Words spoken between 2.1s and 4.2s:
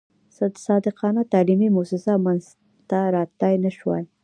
منځته راتلای نه شوای.